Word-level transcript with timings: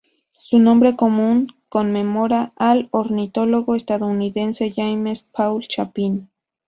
Su 0.39 0.57
nombre 0.57 0.95
común 0.95 1.49
conmemora 1.69 2.53
al 2.55 2.87
ornitólogo 2.89 3.75
estadounidense 3.75 4.71
James 4.75 5.21
Paul 5.21 5.63
Chapin. 5.67 6.27